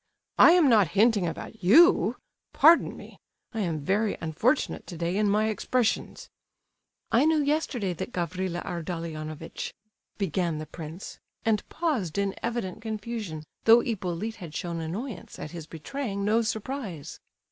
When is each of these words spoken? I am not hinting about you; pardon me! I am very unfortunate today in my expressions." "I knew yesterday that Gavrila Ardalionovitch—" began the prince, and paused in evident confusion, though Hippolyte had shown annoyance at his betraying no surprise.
I 0.39 0.53
am 0.53 0.67
not 0.67 0.87
hinting 0.97 1.27
about 1.27 1.63
you; 1.63 2.17
pardon 2.53 2.97
me! 2.97 3.19
I 3.53 3.59
am 3.59 3.81
very 3.85 4.17
unfortunate 4.19 4.87
today 4.87 5.15
in 5.15 5.29
my 5.29 5.49
expressions." 5.49 6.27
"I 7.11 7.23
knew 7.25 7.37
yesterday 7.43 7.93
that 7.93 8.11
Gavrila 8.11 8.63
Ardalionovitch—" 8.65 9.75
began 10.17 10.57
the 10.57 10.65
prince, 10.65 11.19
and 11.45 11.69
paused 11.69 12.17
in 12.17 12.33
evident 12.41 12.81
confusion, 12.81 13.43
though 13.65 13.81
Hippolyte 13.81 14.37
had 14.37 14.55
shown 14.55 14.81
annoyance 14.81 15.37
at 15.37 15.51
his 15.51 15.67
betraying 15.67 16.25
no 16.25 16.41
surprise. 16.41 17.19